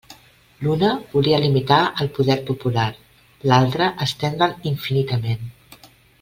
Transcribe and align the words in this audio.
L'una 0.67 0.87
volia 1.11 1.41
limitar 1.43 1.77
el 2.05 2.09
poder 2.15 2.37
popular, 2.47 2.87
l'altra 3.53 3.91
estendre'l 4.07 4.59
infinitament. 4.73 5.47